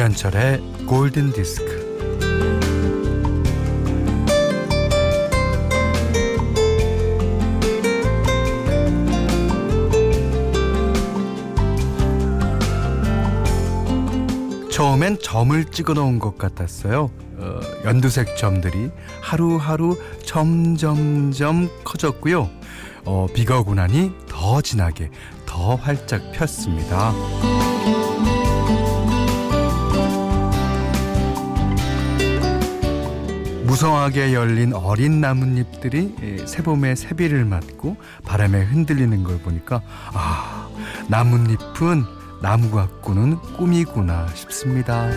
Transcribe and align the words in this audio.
김현철의 0.00 0.62
골든 0.86 1.34
디스크. 1.34 1.90
처음엔 14.72 15.18
점을 15.22 15.62
찍어 15.66 15.92
놓은 15.92 16.18
것 16.18 16.38
같았어요. 16.38 17.10
어, 17.36 17.60
연두색 17.84 18.38
점들이 18.38 18.90
하루하루 19.20 19.98
점점점 20.24 21.68
커졌고요. 21.84 22.48
어, 23.04 23.26
비가 23.34 23.58
오고 23.58 23.74
나니 23.74 24.12
더 24.30 24.62
진하게 24.62 25.10
더 25.44 25.74
활짝 25.74 26.32
폈습니다. 26.32 27.12
무성하게 33.70 34.34
열린 34.34 34.72
어린 34.72 35.20
나뭇잎들이 35.20 36.44
새봄의 36.44 36.96
새비를 36.96 37.44
맞고 37.44 37.96
바람에 38.24 38.64
흔들리는 38.64 39.22
걸 39.22 39.38
보니까 39.38 39.80
아 40.12 40.68
나뭇잎은 41.06 42.02
나무 42.42 42.72
갖고는 42.72 43.36
꿈이구나 43.56 44.26
싶습니다. 44.34 45.08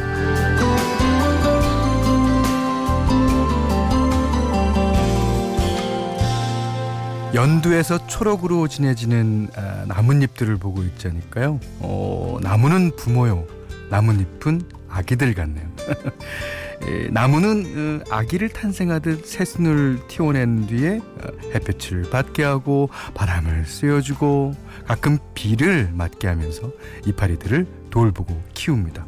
연두에서 7.34 8.06
초록으로 8.06 8.68
진해지는 8.68 9.48
아, 9.56 9.86
나뭇잎들을 9.88 10.58
보고 10.58 10.84
있자니까요. 10.84 11.60
어, 11.80 12.38
나무는 12.44 12.96
부모요. 12.98 13.48
나뭇잎은 13.90 14.62
아기들 14.90 15.34
같네요. 15.34 15.66
에, 16.88 17.08
나무는 17.10 18.02
어, 18.10 18.14
아기를 18.14 18.50
탄생하듯 18.50 19.26
새순을 19.26 20.02
틔워낸 20.08 20.68
뒤에 20.68 20.98
어, 20.98 21.28
햇볕을 21.54 22.10
받게 22.10 22.44
하고 22.44 22.90
바람을 23.14 23.66
쐬어주고 23.66 24.56
가끔 24.88 25.18
비를 25.34 25.90
맞게 25.94 26.28
하면서 26.28 26.72
이파리들을 27.06 27.66
돌보고 27.90 28.42
키웁니다. 28.54 29.06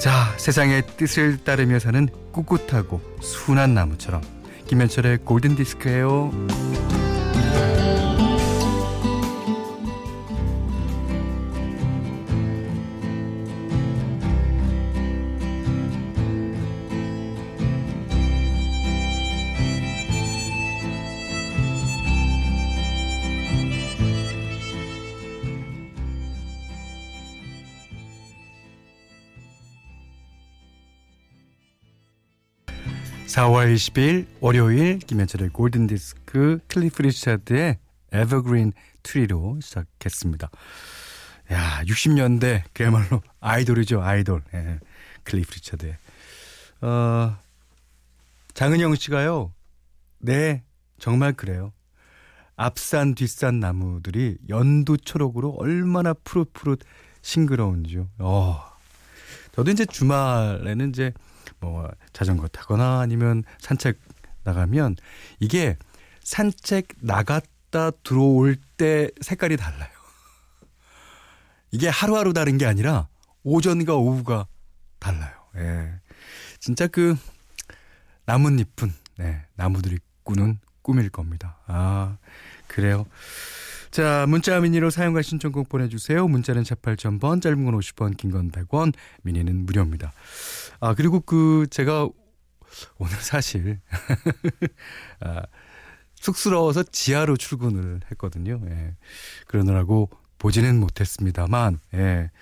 자, 0.00 0.34
세상의 0.36 0.82
뜻을 0.96 1.38
따르며 1.44 1.78
사는 1.78 2.08
꿋꿋하고 2.32 3.00
순한 3.20 3.74
나무처럼 3.74 4.20
김현철의 4.66 5.18
골든 5.24 5.56
디스크예요. 5.56 6.30
4월 33.34 33.74
20일 33.74 34.26
월요일 34.38 35.00
김현철의 35.00 35.48
골든디스크 35.48 36.60
클리프 36.68 37.02
리차드의 37.02 37.78
Evergreen 38.12 38.72
Tree로 39.02 39.58
시작했습니다. 39.60 40.48
야 41.50 41.82
60년대 41.82 42.62
그야말로 42.72 43.22
아이돌이죠 43.40 44.00
아이돌. 44.00 44.40
예, 44.54 44.78
클리프 45.24 45.52
리차드의. 45.52 45.96
어, 46.82 47.36
장은영 48.54 48.94
씨가요 48.94 49.52
네 50.20 50.62
정말 51.00 51.32
그래요. 51.32 51.72
앞산 52.54 53.16
뒷산 53.16 53.58
나무들이 53.58 54.38
연두 54.48 54.96
초록으로 54.96 55.56
얼마나 55.58 56.14
푸릇푸릇 56.14 56.82
싱그러운지요. 57.22 58.10
어, 58.18 58.62
저도 59.56 59.72
이제 59.72 59.84
주말에는 59.84 60.90
이제 60.90 61.12
뭐 61.60 61.90
자전거 62.12 62.48
타거나 62.48 63.00
아니면 63.00 63.44
산책 63.58 63.98
나가면 64.44 64.96
이게 65.40 65.76
산책 66.22 66.88
나갔다 67.00 67.90
들어올 68.02 68.56
때 68.76 69.10
색깔이 69.20 69.56
달라요. 69.56 69.90
이게 71.70 71.88
하루하루 71.88 72.32
다른 72.32 72.56
게 72.58 72.66
아니라 72.66 73.08
오전과 73.42 73.96
오후가 73.96 74.46
달라요. 74.98 75.32
예. 75.56 75.92
진짜 76.60 76.86
그 76.86 77.16
나뭇잎은 78.26 78.92
네, 79.18 79.44
나무들이 79.54 79.98
꾸는 80.22 80.58
꿈일 80.82 81.10
겁니다. 81.10 81.58
아, 81.66 82.16
그래요. 82.66 83.06
자, 83.94 84.26
문자 84.28 84.58
미니로 84.58 84.90
사용과 84.90 85.22
신청곡 85.22 85.68
보내주세요. 85.68 86.26
문자는 86.26 86.64
48,000번, 86.64 87.40
짧은 87.40 87.64
건 87.64 87.78
50원, 87.78 88.16
긴 88.16 88.32
건 88.32 88.50
100원, 88.50 88.92
미니는 89.22 89.66
무료입니다. 89.66 90.12
아, 90.80 90.94
그리고 90.94 91.20
그, 91.20 91.68
제가 91.70 92.08
오늘 92.98 93.12
사실, 93.20 93.78
아, 95.20 95.42
쑥스러워서 96.16 96.82
지하로 96.82 97.36
출근을 97.36 98.00
했거든요. 98.10 98.60
예. 98.66 98.96
그러느라고 99.46 100.10
보지는 100.38 100.80
못했습니다만, 100.80 101.78
예. 101.94 102.32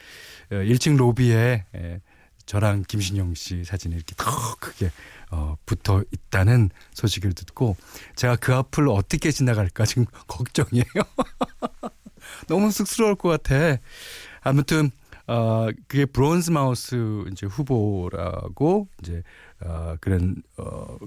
1층 0.51 0.95
어, 0.95 0.97
로비에, 0.97 1.67
예. 1.75 2.01
저랑 2.47 2.85
김신영 2.87 3.35
씨 3.35 3.65
사진이 3.65 3.95
이렇게 3.95 4.15
더 4.17 4.57
크게 4.57 4.91
어, 5.31 5.57
붙어 5.65 6.05
있다는 6.11 6.71
소식을 6.95 7.33
듣고 7.33 7.77
제가 8.17 8.37
그 8.37 8.55
앞을 8.55 8.89
어떻게 8.89 9.31
지나갈까 9.31 9.85
지금 9.87 10.05
걱정이에요. 10.29 10.85
너무 12.49 12.71
쑥스러울 12.71 13.15
것 13.15 13.29
같아. 13.29 13.79
아무튼 14.43 14.91
어, 15.27 15.69
그게 15.89 16.05
브론즈 16.05 16.51
마우스 16.51 17.25
이제 17.31 17.47
후보라고 17.47 18.89
이제 19.01 19.23
어, 19.61 19.97
그런 20.01 20.43
어, 20.59 20.99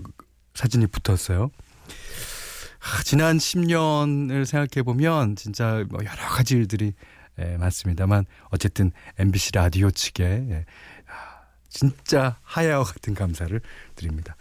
사진이 0.53 0.87
붙었어요. 0.87 1.51
아, 2.79 3.03
지난 3.03 3.37
10년을 3.37 4.45
생각해 4.45 4.83
보면 4.83 5.35
진짜 5.35 5.83
뭐 5.89 5.99
여러 6.03 6.27
가지 6.29 6.55
일들이 6.55 6.93
예, 7.39 7.57
많습니다만 7.57 8.25
어쨌든 8.49 8.91
MBC 9.17 9.51
라디오 9.53 9.91
측에 9.91 10.23
예, 10.23 10.65
진짜 11.75 12.37
하해와 12.43 12.85
같은 12.85 13.13
감사를 13.13 13.59
드립니다. 13.95 14.37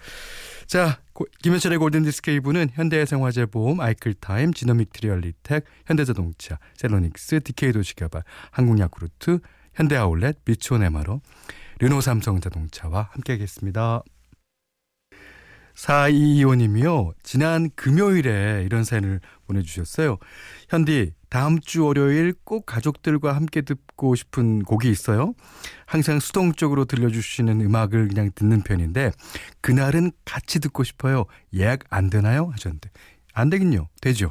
자, 0.67 1.01
김현철의 1.43 1.79
골든디스크 1.79 2.31
2부는 2.31 2.69
현대해상화재보험, 2.73 3.81
아이클타임, 3.81 4.55
지노믹트리 4.55 4.93
얼리텍, 4.93 5.65
현대자동차, 5.85 6.61
셀로닉스, 6.77 7.41
DK 7.43 7.73
도시개발, 7.73 8.23
한국야쿠르트, 8.53 9.41
현대아울렛, 9.75 10.39
미츠온에마로, 10.45 11.21
르노삼성자동차와 11.81 13.11
함께하겠습니다. 13.11 14.03
4225님이요. 15.77 17.13
지난 17.23 17.71
금요일에 17.75 18.63
이런 18.65 18.85
사연을 18.85 19.21
보내주셨어요. 19.47 20.19
현디, 20.69 21.13
다음 21.29 21.59
주 21.61 21.85
월요일 21.85 22.35
꼭 22.45 22.65
가족들과 22.65 23.35
함께 23.35 23.63
듣고 23.63 24.15
싶은 24.15 24.63
곡이 24.63 24.89
있어요. 24.89 25.35
항상 25.87 26.21
수동적으로 26.21 26.85
들려주시는 26.85 27.61
음악을 27.61 28.09
그냥 28.09 28.31
듣는 28.35 28.63
편인데, 28.63 29.11
그날은 29.61 30.13
같이 30.25 30.61
듣고 30.61 30.85
싶어요. 30.85 31.25
예약 31.53 31.81
안 31.91 32.09
되나요? 32.09 32.51
하셨는데. 32.53 32.91
안 33.33 33.51
되긴요. 33.51 33.89
되죠. 34.01 34.31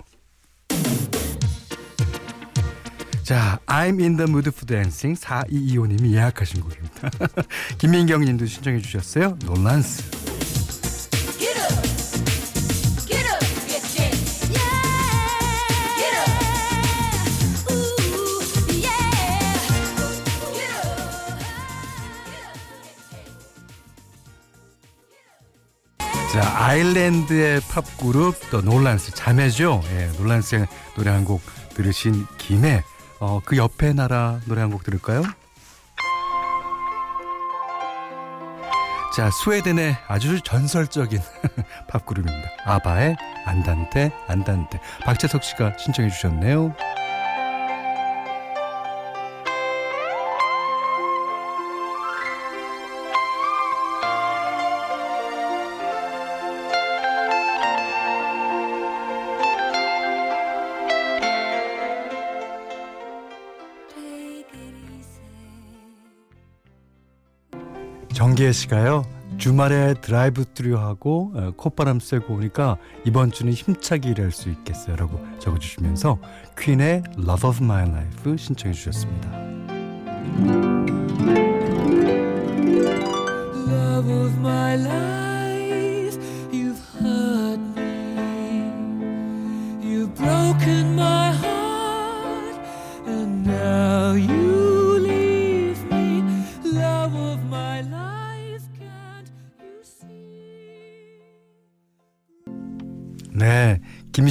자, 3.23 3.59
I'm 3.67 4.01
in 4.01 4.17
the 4.17 4.29
mood 4.29 4.49
for 4.49 4.65
dancing 4.65 5.19
4225님이 5.19 6.11
예약하신 6.11 6.61
곡입니다. 6.61 7.09
김민경 7.79 8.21
님도 8.21 8.45
신청해 8.45 8.79
주셨어요. 8.79 9.37
논란스. 9.45 10.22
자, 26.33 26.41
아일랜드의 26.65 27.61
팝 27.69 27.85
그룹 27.97 28.35
또 28.49 28.61
놀란스 28.61 29.11
자매죠. 29.13 29.81
예, 29.91 30.07
놀란스의 30.17 30.67
노래 30.95 31.11
한 31.11 31.25
곡 31.25 31.41
들으신 31.75 32.25
김에 32.37 32.83
어, 33.19 33.39
그 33.45 33.55
옆에 33.57 33.93
나라 33.93 34.39
노래 34.45 34.61
한 34.61 34.71
곡 34.71 34.83
들을까요? 34.83 35.21
자, 39.15 39.29
스웨덴의 39.29 39.95
아주 40.07 40.41
전설적인 40.41 41.19
팝 41.87 42.03
그룹입니다. 42.07 42.49
아바의 42.65 43.15
안단테 43.45 44.11
안단테 44.27 44.79
박재석 45.05 45.43
씨가 45.43 45.77
신청해 45.77 46.09
주셨네요. 46.09 46.73
정기혜 68.33 68.51
씨가요. 68.51 69.05
주말에 69.37 69.93
드라이브 70.01 70.45
트루하고 70.45 71.33
어, 71.35 71.51
콧바람 71.55 71.99
쐬고 71.99 72.33
오니까 72.33 72.77
이번 73.05 73.31
주는 73.31 73.53
힘차게 73.53 74.09
일할 74.09 74.31
수 74.31 74.49
있겠어요. 74.49 74.95
라고 74.95 75.23
적어주시면서 75.37 76.17
퀸의 76.57 77.03
Love 77.19 77.49
of 77.49 77.63
My 77.63 77.87
Life 77.87 78.35
신청해 78.37 78.73
주셨습니다. 78.73 79.29
Love 83.67 84.11
of 84.11 84.33
my 84.39 84.79
life, 84.79 85.22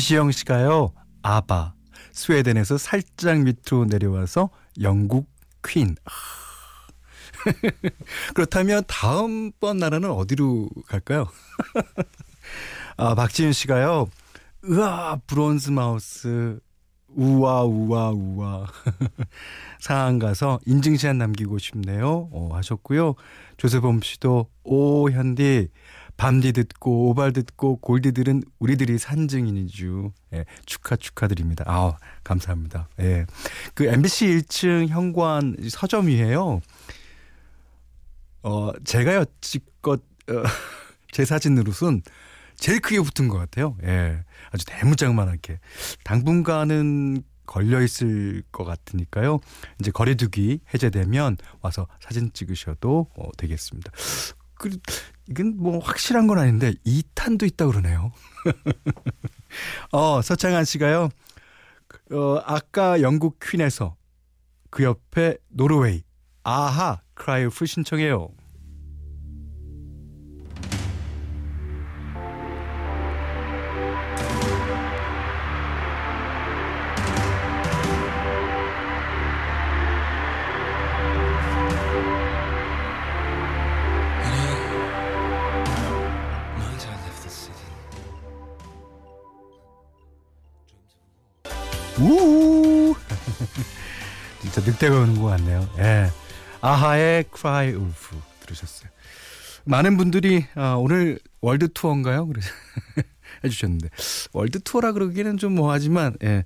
김시영 0.03 0.33
씨가요. 0.33 0.93
아바 1.23 1.75
스웨덴에서 2.11 2.77
살짝 2.77 3.39
밑으로 3.39 3.85
내려와서 3.85 4.51
영국 4.81 5.31
퀸. 5.65 5.95
그렇다면 8.35 8.83
다음번 8.89 9.77
나라는 9.77 10.11
어디로 10.11 10.69
갈까요? 10.89 11.29
아, 12.97 13.15
박지윤 13.15 13.53
씨가요. 13.53 14.09
으아, 14.69 15.21
브론즈 15.29 15.71
마우스. 15.71 16.59
우와, 17.15 17.63
우와, 17.63 18.11
우와. 18.11 18.67
상황 19.79 20.19
가서 20.19 20.59
인증샷 20.67 21.15
남기고 21.15 21.59
싶네요. 21.59 22.29
어, 22.33 22.49
하셨고요. 22.53 23.15
조세범 23.57 24.01
씨도, 24.03 24.51
오, 24.65 25.11
현디. 25.11 25.69
밤디 26.17 26.53
듣고 26.53 27.09
오발 27.11 27.33
듣고 27.33 27.77
골디 27.77 28.13
들은 28.13 28.43
우리들이 28.59 28.99
산증인이죠. 28.99 30.13
예, 30.35 30.45
축하 30.67 30.97
축하드립니다. 30.97 31.65
아, 31.67 31.97
감사합니다. 32.23 32.89
예. 33.01 33.27
그 33.75 33.87
MBC 33.87 34.27
1층 34.27 34.89
현관 34.89 35.57
서점 35.69 36.07
위에요. 36.07 36.61
어, 38.43 38.71
제가 38.85 39.15
여지껏 39.15 40.01
어, 40.29 40.43
제 41.11 41.25
사진으로선 41.25 42.03
제일 42.57 42.81
크게 42.81 43.01
붙은 43.01 43.29
것 43.29 43.39
같아요. 43.39 43.77
예. 43.83 44.23
아주 44.51 44.65
대문짝만하게. 44.67 45.59
당분간은 46.05 47.25
걸려 47.47 47.83
있을 47.83 48.43
것 48.53 48.65
같으니까요. 48.65 49.41
이제 49.81 49.91
거리두기 49.91 50.61
해제되면 50.73 51.39
와서 51.61 51.89
사진 52.01 52.31
찍으셔도 52.33 53.09
어, 53.17 53.29
되겠습니다. 53.37 53.91
그, 54.63 54.71
이건 55.29 55.57
뭐 55.57 55.81
확실한 55.81 56.29
건 56.29 56.39
아닌데 56.39 56.73
2탄도 56.87 57.47
있다 57.49 57.67
그러네요. 57.67 58.13
어, 59.91 60.23
서창한 60.23 60.65
씨가요. 60.65 61.09
어, 62.13 62.43
아까 62.47 63.01
영국 63.01 63.39
퀸에서 63.41 63.97
그 64.71 64.85
옆에 64.85 65.37
노르웨이 65.49 66.05
아하 66.45 67.01
Cry 67.15 67.37
Wolf 67.37 67.67
신청해요. 67.67 68.29
우 92.01 92.95
진짜 94.41 94.61
늑대가 94.61 95.01
오는 95.01 95.21
것 95.21 95.27
같네요. 95.27 95.69
예. 95.79 96.11
아하의 96.61 97.25
Cry 97.35 97.75
Wolf 97.75 98.17
들으셨어요. 98.41 98.91
많은 99.65 99.97
분들이 99.97 100.47
아, 100.55 100.75
오늘 100.75 101.19
월드 101.41 101.73
투어인가요? 101.73 102.27
그래서 102.27 102.51
해주셨는데 103.45 103.89
월드 104.33 104.61
투어라 104.61 104.93
그러기는 104.93 105.37
좀 105.37 105.55
뭐하지만 105.55 106.17
예. 106.23 106.45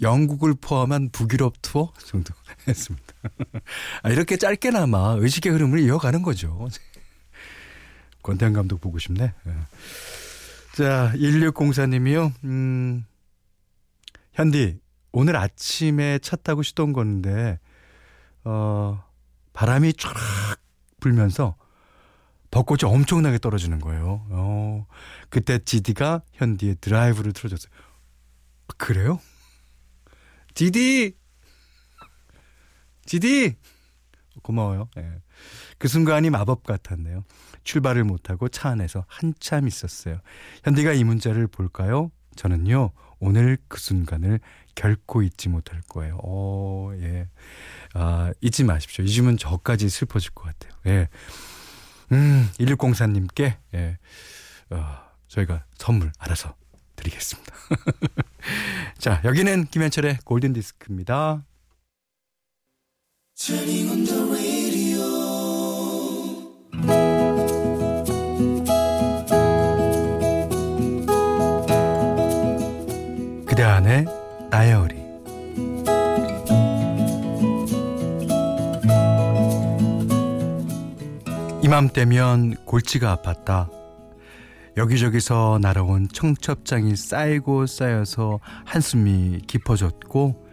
영국을 0.00 0.54
포함한 0.54 1.10
북유럽 1.10 1.54
투어 1.62 1.92
정도 2.06 2.32
했습니다. 2.66 3.06
아, 4.02 4.10
이렇게 4.10 4.36
짧게나마 4.36 5.16
의식의 5.18 5.52
흐름을 5.52 5.80
이어가는 5.80 6.22
거죠. 6.22 6.68
권태현 8.22 8.52
감독 8.52 8.80
보고 8.80 8.98
싶네. 8.98 9.24
예. 9.24 9.52
자, 10.74 11.12
1604님이요. 11.14 12.32
음, 12.44 13.04
현디, 14.32 14.79
오늘 15.12 15.36
아침에 15.36 16.18
차 16.20 16.36
타고 16.36 16.62
시동 16.62 16.92
건데, 16.92 17.58
어, 18.44 19.02
바람이 19.52 19.94
쫙 19.94 20.12
불면서 21.00 21.56
벚꽃이 22.50 22.80
엄청나게 22.84 23.38
떨어지는 23.38 23.80
거예요. 23.80 24.26
어, 24.30 24.86
그때 25.28 25.58
지디가 25.58 26.22
현디의 26.32 26.76
드라이브를 26.80 27.32
틀어줬어요. 27.32 27.72
아, 28.68 28.72
그래요? 28.76 29.20
디디! 30.54 31.16
지디! 33.04 33.56
고마워요. 34.42 34.88
예. 34.98 35.20
그 35.78 35.88
순간이 35.88 36.30
마법 36.30 36.64
같았네요. 36.64 37.24
출발을 37.64 38.04
못하고 38.04 38.48
차 38.48 38.70
안에서 38.70 39.04
한참 39.08 39.66
있었어요. 39.66 40.20
현디가 40.64 40.92
이 40.92 41.04
문자를 41.04 41.46
볼까요? 41.46 42.10
저는요, 42.36 42.90
오늘 43.20 43.58
그 43.68 43.78
순간을 43.78 44.40
결코 44.74 45.22
잊지 45.22 45.48
못할 45.48 45.80
거예요. 45.88 46.18
어, 46.24 46.92
예. 46.96 47.28
아, 47.94 48.32
잊지 48.40 48.64
마십시오. 48.64 49.04
잊으면 49.04 49.36
저까지 49.36 49.88
슬퍼질 49.88 50.32
것 50.32 50.44
같아요. 50.44 50.72
예. 50.86 51.08
음, 52.12 52.48
1604님께, 52.58 53.56
예. 53.74 53.98
어, 54.70 54.98
저희가 55.28 55.64
선물 55.76 56.10
알아서 56.18 56.54
드리겠습니다. 56.96 57.54
자, 58.98 59.20
여기는 59.24 59.66
김현철의 59.66 60.18
골든 60.24 60.52
디스크입니다. 60.54 61.44
다이어리 74.50 75.10
이맘때면 81.62 82.64
골치가 82.64 83.16
아팠다. 83.16 83.70
여기저기서 84.76 85.58
날아온 85.60 86.08
청첩장이 86.12 86.96
쌓이고 86.96 87.66
쌓여서 87.66 88.40
한숨이 88.64 89.42
깊어졌고 89.46 90.48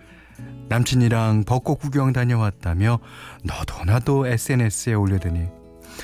남친이랑 0.70 1.46
벚꽃 1.46 1.80
구경 1.80 2.14
다녀왔다며 2.14 3.00
너도 3.44 3.84
나도 3.86 4.28
SNS에 4.28 4.94
올려대니 4.94 5.48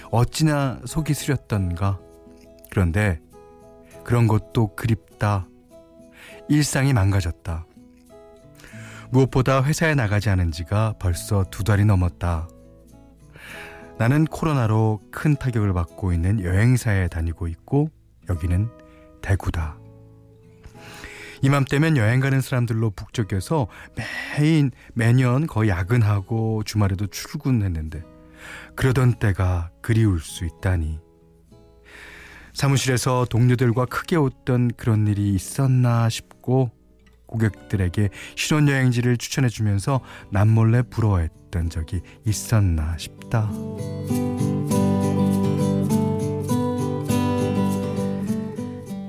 어찌나 0.10 0.80
속이 0.86 1.14
쓰렸던가. 1.14 2.00
그런데 2.72 3.20
그런 4.04 4.28
것도 4.28 4.76
그립다. 4.76 5.48
일상이 6.50 6.94
망가졌다. 6.94 7.66
무엇보다 9.14 9.64
회사에 9.64 9.94
나가지 9.94 10.32
않은 10.32 10.52
지가 10.52 10.96
벌써 10.98 11.46
두 11.52 11.64
달이 11.64 11.86
넘었다. 11.86 12.48
나는 14.00 14.26
코로나로 14.26 15.02
큰 15.12 15.36
타격을 15.36 15.72
받고 15.72 16.14
있는 16.14 16.44
여행사에 16.44 17.10
다니고 17.10 17.48
있고 17.48 17.92
여기는 18.28 18.70
대구다. 19.22 19.78
이맘때면 21.44 21.96
여행 21.98 22.22
가는 22.22 22.42
사람들로 22.42 22.90
북적여서 22.90 23.68
매인 24.36 24.72
매년 24.96 25.46
거의 25.46 25.70
야근하고 25.70 26.64
주말에도 26.64 27.06
출근했는데 27.06 28.02
그러던 28.76 29.20
때가 29.20 29.70
그리울 29.84 30.22
수 30.22 30.44
있다니. 30.44 31.00
사무실에서 32.54 33.28
동료들과 33.30 33.86
크게 33.86 34.16
웃던 34.16 34.72
그런 34.76 35.06
일이 35.06 35.36
있었나 35.36 36.10
싶고 36.10 36.72
고객들에게 37.34 38.10
신혼여행지를 38.36 39.18
추천해주면서 39.18 40.00
남몰래 40.30 40.84
부러워했던 40.84 41.70
적이 41.70 42.02
있었나 42.26 42.96
싶다. 42.98 43.50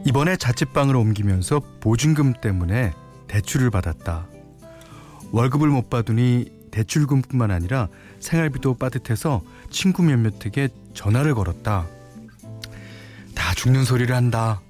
이번에 0.07 0.37
자취방을 0.37 0.97
옮기면서 0.97 1.61
보증금 1.81 2.33
때문에 2.41 2.93
대출을 3.29 3.71
받았다. 3.71 4.27
월급을 5.33 5.69
못 5.69 5.91
받으니 5.91 6.47
대출금뿐만 6.71 7.51
아니라 7.51 7.89
생활비도 8.21 8.75
빠듯해서 8.75 9.43
친구 9.71 10.03
몇몇에게 10.03 10.69
전화를 10.95 11.35
걸었다. 11.35 11.87
다 13.35 13.55
죽는 13.55 13.85
소리를 13.85 14.15
한다. 14.15 14.61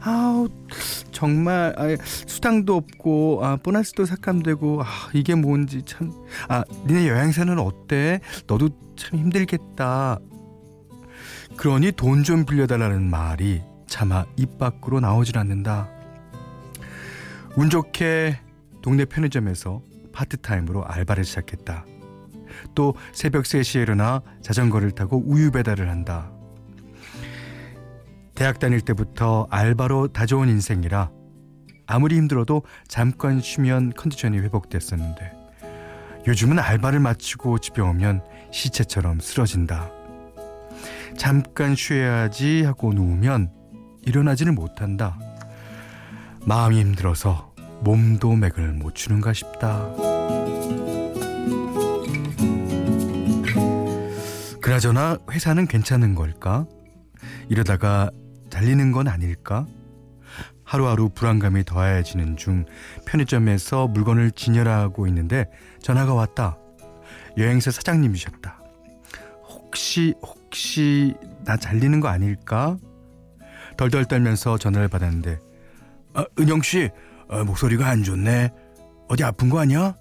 아우 0.00 0.48
정말 1.14 1.72
아, 1.78 1.84
수당도 2.04 2.76
없고 2.76 3.40
아, 3.42 3.56
보너스도 3.56 4.04
삭감되고 4.04 4.82
아, 4.82 4.86
이게 5.14 5.34
뭔지 5.34 5.80
참. 5.86 6.12
아 6.48 6.62
니네 6.86 7.08
여행사는 7.08 7.58
어때? 7.58 8.20
너도 8.46 8.68
참 8.96 9.18
힘들겠다. 9.20 10.18
그러니 11.56 11.92
돈 11.92 12.24
좀 12.24 12.44
빌려달라는 12.44 13.08
말이 13.08 13.62
차마 13.86 14.26
입 14.36 14.58
밖으로 14.58 15.00
나오질 15.00 15.38
않는다. 15.38 15.88
운 17.56 17.70
좋게 17.70 18.40
동네 18.82 19.04
편의점에서 19.04 19.80
파트타임으로 20.12 20.84
알바를 20.84 21.24
시작했다. 21.24 21.86
또 22.74 22.94
새벽 23.12 23.44
3시에 23.44 23.82
일어나 23.82 24.22
자전거를 24.42 24.90
타고 24.92 25.22
우유 25.24 25.50
배달을 25.52 25.88
한다. 25.88 26.30
대학 28.34 28.58
다닐 28.58 28.80
때부터 28.80 29.46
알바로 29.50 30.08
다져온 30.08 30.48
인생이라 30.48 31.10
아무리 31.86 32.16
힘들어도 32.16 32.62
잠깐 32.88 33.40
쉬면 33.40 33.92
컨디션이 33.94 34.38
회복됐었는데 34.38 35.32
요즘은 36.26 36.58
알바를 36.58 37.00
마치고 37.00 37.58
집에 37.58 37.82
오면 37.82 38.22
시체처럼 38.50 39.20
쓰러진다. 39.20 39.90
잠깐 41.18 41.74
쉬어야지 41.74 42.64
하고 42.64 42.92
누우면 42.92 43.52
일어나지를 44.02 44.52
못한다. 44.52 45.18
마음이 46.46 46.80
힘들어서 46.80 47.52
몸도 47.82 48.36
맥을 48.36 48.72
못 48.72 48.94
추는가 48.94 49.32
싶다. 49.32 49.92
그나저나 54.62 55.18
회사는 55.30 55.66
괜찮은 55.66 56.14
걸까? 56.14 56.66
이러다가 57.48 58.10
잘리는 58.54 58.92
건 58.92 59.08
아닐까? 59.08 59.66
하루하루 60.62 61.08
불안감이 61.08 61.64
더해지는 61.64 62.36
중 62.36 62.64
편의점에서 63.04 63.88
물건을 63.88 64.30
진열하고 64.30 65.08
있는데 65.08 65.50
전화가 65.82 66.14
왔다. 66.14 66.56
여행사 67.36 67.72
사장님이셨다. 67.72 68.60
혹시 69.48 70.14
혹시 70.22 71.14
나 71.44 71.56
잘리는 71.56 71.98
거 71.98 72.06
아닐까? 72.06 72.76
덜덜 73.76 74.04
떨면서 74.04 74.56
전화를 74.56 74.86
받았는데 74.86 75.40
아, 76.12 76.24
은영 76.38 76.62
씨 76.62 76.90
어, 77.26 77.42
목소리가 77.42 77.88
안 77.88 78.04
좋네. 78.04 78.52
어디 79.08 79.24
아픈 79.24 79.50
거 79.50 79.58
아니야? 79.58 79.96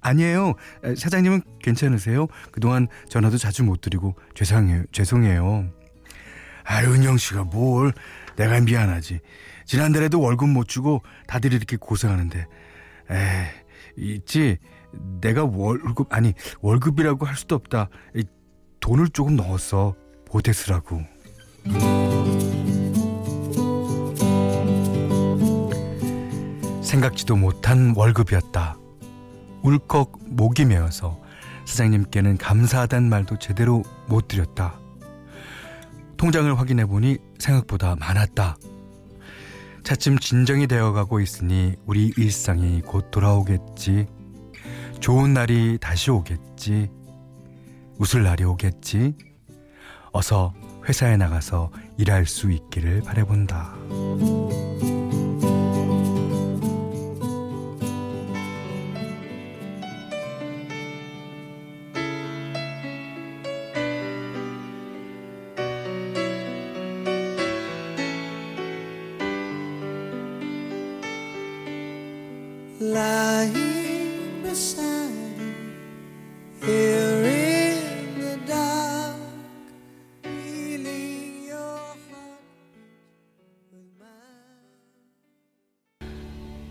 아니에요. 0.00 0.54
사장님은 0.96 1.42
괜찮으세요? 1.60 2.28
그동안 2.52 2.86
전화도 3.08 3.36
자주 3.36 3.64
못 3.64 3.80
드리고 3.80 4.14
죄송해요. 4.36 4.84
죄송해요. 4.92 5.76
아, 6.68 6.82
은영 6.82 7.16
씨가 7.16 7.44
뭘 7.44 7.94
내가 8.36 8.60
미안하지. 8.60 9.20
지난달에도 9.64 10.20
월급 10.20 10.50
못 10.50 10.68
주고 10.68 11.02
다들 11.26 11.54
이렇게 11.54 11.76
고생하는데. 11.78 12.46
에, 13.10 13.48
있지. 13.96 14.58
내가 15.20 15.44
월급 15.44 16.12
아니 16.12 16.34
월급이라고 16.60 17.24
할 17.24 17.36
수도 17.36 17.54
없다. 17.54 17.88
돈을 18.80 19.08
조금 19.08 19.36
넣었어. 19.36 19.96
보태스라고. 20.26 21.02
생각지도 26.82 27.36
못한 27.36 27.94
월급이었다. 27.96 28.76
울컥 29.62 30.18
목이 30.26 30.66
메어서 30.66 31.18
사장님께는 31.64 32.36
감사하단 32.36 33.08
말도 33.08 33.38
제대로 33.38 33.82
못 34.06 34.28
드렸다. 34.28 34.78
통장을 36.18 36.58
확인해 36.58 36.84
보니 36.84 37.16
생각보다 37.38 37.96
많았다. 37.96 38.56
차츰 39.84 40.18
진정이 40.18 40.66
되어가고 40.66 41.20
있으니 41.20 41.76
우리 41.86 42.12
일상이 42.18 42.82
곧 42.82 43.10
돌아오겠지. 43.10 44.06
좋은 45.00 45.32
날이 45.32 45.78
다시 45.80 46.10
오겠지. 46.10 46.90
웃을 47.98 48.24
날이 48.24 48.44
오겠지. 48.44 49.14
어서 50.12 50.52
회사에 50.88 51.16
나가서 51.16 51.70
일할 51.96 52.26
수 52.26 52.50
있기를 52.50 53.02
바래본다. 53.02 53.76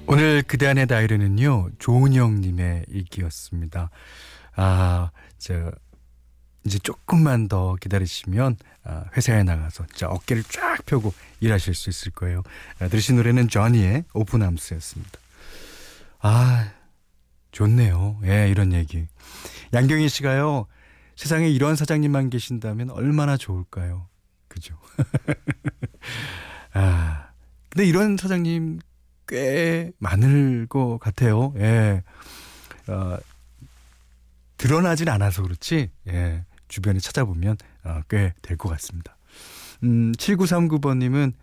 오늘 0.07 0.43
그대 0.43 0.67
안의 0.67 0.87
다이리는요 0.87 1.71
조은영님의 1.77 2.85
일기였습니다. 2.87 3.89
아, 4.55 5.11
저 5.37 5.71
이제 6.65 6.79
조금만 6.79 7.49
더 7.49 7.75
기다리시면 7.75 8.55
아, 8.85 9.03
회사에 9.17 9.43
나가서 9.43 9.85
진짜 9.87 10.07
어깨를 10.07 10.43
쫙 10.43 10.85
펴고 10.85 11.13
일하실 11.41 11.75
수 11.75 11.89
있을 11.89 12.13
거예요. 12.13 12.43
아, 12.79 12.87
들으신 12.87 13.17
노래는 13.17 13.49
저니의 13.49 14.05
오픈암스였습니다. 14.13 15.26
아, 16.19 16.71
좋네요. 17.51 18.19
예, 18.25 18.49
이런 18.49 18.73
얘기. 18.73 19.07
양경희 19.73 20.09
씨가요, 20.09 20.67
세상에 21.15 21.49
이런 21.49 21.75
사장님만 21.75 22.29
계신다면 22.29 22.89
얼마나 22.91 23.37
좋을까요? 23.37 24.07
그죠? 24.47 24.77
아, 26.73 27.29
근데 27.69 27.85
이런 27.85 28.17
사장님 28.17 28.79
꽤 29.27 29.91
많을 29.97 30.67
것 30.67 30.97
같아요. 30.99 31.53
예. 31.57 32.03
어, 32.87 33.17
드러나진 34.57 35.09
않아서 35.09 35.43
그렇지, 35.43 35.91
예. 36.07 36.45
주변에 36.67 36.99
찾아보면 36.99 37.57
어, 37.83 38.01
꽤될 38.09 38.57
것 38.57 38.69
같습니다. 38.69 39.17
음, 39.83 40.11
7939번님은 40.13 41.33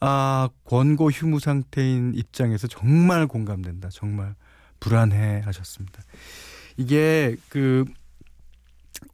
아, 0.00 0.48
권고 0.64 1.10
휴무 1.10 1.40
상태인 1.40 2.14
입장에서 2.14 2.66
정말 2.66 3.26
공감된다. 3.26 3.90
정말 3.90 4.34
불안해 4.80 5.40
하셨습니다. 5.44 6.02
이게 6.78 7.36
그 7.48 7.84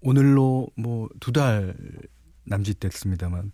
오늘로 0.01 0.69
뭐 0.77 1.09
두 1.21 1.33
달 1.33 1.75
남짓 2.45 2.79
됐습니다만 2.81 3.51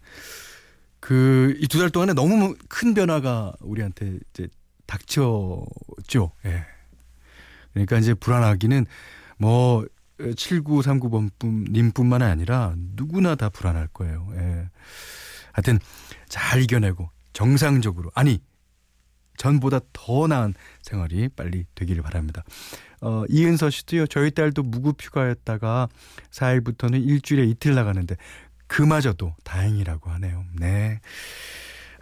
그 1.00 1.54
이 1.58 1.66
두 1.68 1.78
달 1.78 1.90
동안에 1.90 2.12
너무 2.12 2.54
큰 2.68 2.92
변화가 2.94 3.54
우리한테 3.60 4.18
이제 4.30 4.48
닥쳤죠. 4.86 6.32
예. 6.44 6.66
그러니까 7.72 7.98
이제 7.98 8.12
불안하기는 8.12 8.84
뭐 9.38 9.86
7939번 10.18 11.30
님뿐만 11.72 12.20
아니라 12.22 12.74
누구나 12.76 13.34
다 13.34 13.48
불안할 13.48 13.88
거예요. 13.88 14.28
예. 14.34 14.68
하여튼 15.52 15.78
잘 16.28 16.60
이겨내고 16.62 17.10
정상적으로 17.32 18.10
아니 18.14 18.40
전보다 19.36 19.80
더 19.92 20.26
나은 20.26 20.54
생활이 20.82 21.28
빨리 21.28 21.64
되기를 21.74 22.02
바랍니다. 22.02 22.44
어, 23.00 23.24
이은서 23.28 23.70
씨도요. 23.70 24.06
저희 24.06 24.30
딸도 24.30 24.62
무급 24.62 25.02
휴가였다가 25.02 25.88
4일부터는 26.30 27.04
일주일에 27.04 27.44
이틀 27.44 27.74
나가는데 27.74 28.16
그마저도 28.66 29.34
다행이라고 29.44 30.10
하네요. 30.10 30.44
네. 30.58 31.00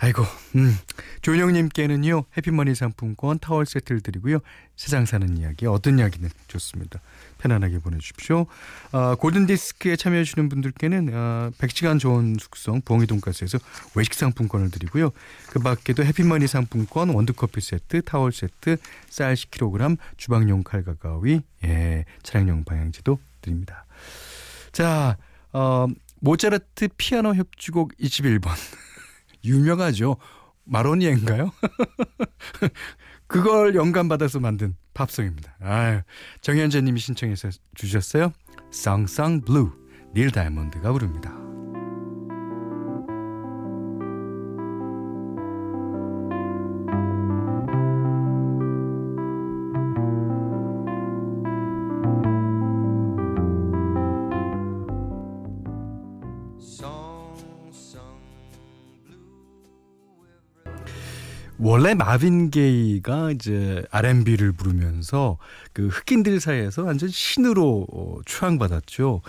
아이고, 0.03 0.23
음. 0.57 0.75
조영님께는요, 1.21 2.25
해피머니 2.35 2.75
상품권 2.75 3.39
타월 3.39 3.67
세트를 3.67 4.01
드리고요. 4.01 4.39
세상 4.75 5.05
사는 5.05 5.37
이야기, 5.37 5.67
어떤 5.67 5.99
이야기는 5.99 6.31
좋습니다. 6.49 7.01
편안하게 7.37 7.81
보내주십시오. 7.81 8.47
어, 8.93 9.15
골든디스크에 9.17 9.97
참여해주시는 9.97 10.49
분들께는 10.49 11.11
어, 11.13 11.51
100시간 11.59 12.01
좋은 12.01 12.37
숙성 12.41 12.81
봉이 12.81 13.07
돈가스에서 13.07 13.59
외식 13.95 14.15
상품권을 14.15 14.71
드리고요. 14.71 15.11
그 15.51 15.59
밖에도 15.59 16.03
해피머니 16.03 16.47
상품권, 16.47 17.11
원두커피 17.11 17.61
세트, 17.61 18.01
타월 18.03 18.33
세트, 18.33 18.79
쌀 19.11 19.35
10kg, 19.35 19.99
주방용 20.17 20.63
칼과 20.63 20.95
가위, 20.95 21.43
예, 21.65 22.07
차량용 22.23 22.65
방향제도 22.65 23.19
드립니다. 23.43 23.85
자, 24.73 25.19
어, 25.53 25.89
모차르트 26.21 26.89
피아노 26.97 27.35
협주곡 27.35 27.99
21번. 27.99 28.51
유명하죠. 29.45 30.17
마로니에인가요? 30.65 31.51
그걸 33.27 33.75
영감받아서 33.75 34.41
만든 34.41 34.77
팝송입니다. 34.95 35.57
아유, 35.61 36.01
정현재 36.41 36.81
님이 36.83 37.01
신청해서 37.01 37.51
주셨어요. 37.75 38.33
Song 38.71 39.07
Sung 39.07 39.43
Blue. 39.43 39.73
닐 40.15 40.31
다이몬드가 40.31 40.93
부릅니다. 40.93 41.50
원래 61.81 61.95
마빈 61.95 62.51
게이가 62.51 63.31
이제 63.31 63.83
R&B를 63.91 64.53
부르면서 64.53 65.39
그 65.73 65.89
흑인들 65.89 66.39
사이에서 66.39 66.83
완전 66.83 67.09
신으로 67.09 67.87
어, 67.91 68.19
추앙받았죠. 68.27 69.23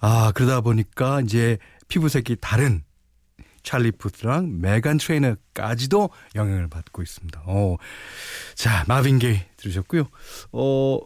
아, 0.00 0.32
그러다 0.34 0.62
보니까 0.62 1.20
이제 1.20 1.58
피부색이 1.88 2.36
다른 2.40 2.82
찰리 3.62 3.92
푸스랑 3.92 4.62
메간 4.62 4.96
트레이너까지도 4.96 6.08
영향을 6.34 6.68
받고 6.68 7.02
있습니다. 7.02 7.42
어. 7.44 7.76
자, 8.54 8.86
마빈 8.88 9.18
게이 9.18 9.40
들으셨고요. 9.58 10.08
어, 10.52 10.98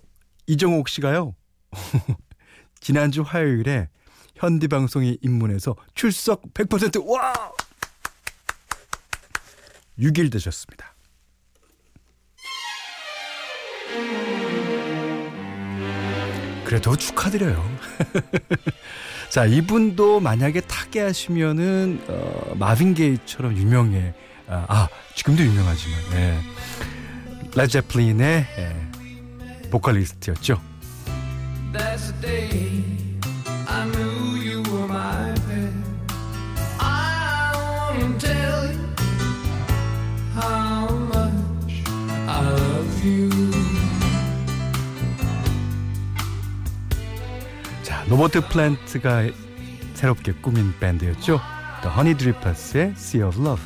이정옥 0.47 0.89
씨가요. 0.89 1.35
지난주 2.79 3.23
화요일에 3.23 3.89
현디 4.37 4.69
방송에 4.69 5.17
입문해서 5.21 5.75
출석 5.97 6.43
100% 6.55 7.05
와! 7.09 7.33
6일 9.99 10.31
되셨습니다. 10.33 10.95
그래도 16.65 16.97
축하드려요. 16.97 17.65
자, 19.31 19.45
이분도 19.45 20.21
만약에 20.21 20.61
타계 20.63 21.01
하시면은 21.01 22.03
어, 22.09 22.55
마빈 22.57 22.95
게이처럼 22.95 23.57
유명해. 23.57 24.15
아, 24.49 24.67
아 24.69 24.89
지금도 25.15 25.45
유명하지만. 25.45 26.01
예. 26.15 26.41
레드 27.57 27.85
제플린의 27.85 28.47
예, 28.59 29.71
보컬리스트였죠. 29.71 30.61
로버트 48.09 48.49
플랜트가 48.49 49.25
새롭게 49.95 50.33
꾸민 50.41 50.73
밴드였죠. 50.79 51.41
The 51.83 51.93
Honey 51.93 52.17
Drippers 52.17 52.95
Sea 52.97 53.23
of 53.23 53.41
Love. 53.41 53.63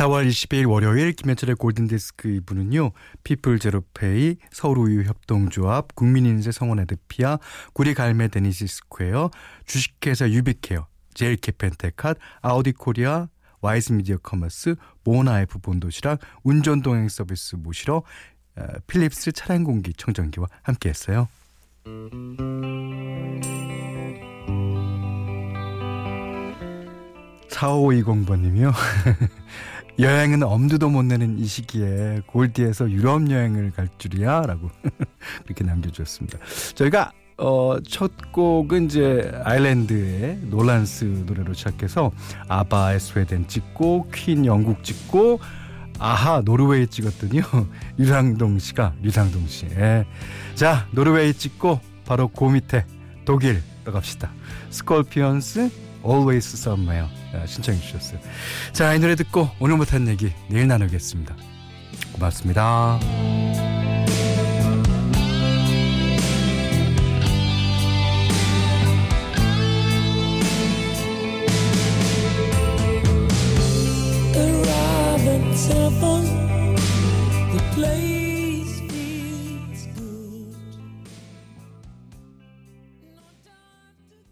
(4월 0.00 0.26
20일) 0.26 0.66
월요일 0.66 1.12
김현철의 1.12 1.56
골든디스크 1.56 2.26
이분은요 2.26 2.92
피플 3.22 3.58
제로페이 3.58 4.36
서울우유 4.50 5.02
협동조합 5.02 5.94
국민인쇄 5.94 6.52
성원애드피아 6.52 7.38
구리갈매 7.74 8.28
데니시 8.28 8.66
스퀘어 8.66 9.30
주식회사 9.66 10.30
유비케어 10.30 10.86
제일 11.12 11.40
케펜텍 11.40 11.95
핫 11.95 12.16
아우디코리아 12.40 13.28
와이즈 13.60 13.92
미디어 13.92 14.16
커머스 14.16 14.76
모나이프 15.04 15.58
본도시락 15.58 16.20
운전동행 16.44 17.10
서비스 17.10 17.56
모시러 17.56 18.02
어, 18.56 18.66
필립스 18.86 19.32
차량 19.32 19.64
공기 19.64 19.92
청정기와 19.92 20.46
함께했어요. 20.62 21.28
4520번님이요. 27.50 28.72
여행은 29.98 30.42
엄두도 30.42 30.88
못 30.88 31.02
내는 31.04 31.38
이 31.38 31.46
시기에 31.46 32.20
골디에서 32.26 32.90
유럽 32.90 33.30
여행을 33.30 33.72
갈 33.72 33.88
줄이야 33.98 34.42
라고 34.42 34.70
그렇게 35.44 35.64
남겨주셨습니다. 35.64 36.38
저희가 36.74 37.12
어, 37.36 37.78
첫 37.88 38.12
곡은 38.32 38.86
이제 38.86 39.32
아일랜드의 39.44 40.38
놀란스 40.50 41.24
노래로 41.26 41.54
시작해서 41.54 42.12
아바의 42.48 43.00
스웨덴 43.00 43.48
찍고 43.48 44.10
퀸 44.12 44.44
영국 44.44 44.84
찍고 44.84 45.40
아하 45.98 46.40
노르웨이 46.42 46.86
찍었더니요 46.86 47.42
유상동 47.98 48.58
씨가 48.58 48.94
유상동 49.02 49.46
씨. 49.48 49.66
예. 49.76 50.04
자 50.54 50.86
노르웨이 50.92 51.32
찍고 51.34 51.80
바로 52.06 52.28
그 52.28 52.44
밑에 52.44 52.84
독일 53.24 53.62
들어갑시다. 53.84 54.30
스콜피언스 54.70 55.70
Always 56.04 56.56
Somewhere 56.56 57.08
신청해 57.46 57.80
주셨어요. 57.80 58.20
자, 58.72 58.94
이 58.94 58.98
노래 58.98 59.14
듣고 59.14 59.50
오늘 59.58 59.76
못한 59.76 60.06
얘기 60.08 60.32
내일 60.48 60.66
나누겠습니다. 60.68 61.36
고맙습니다. 62.12 63.39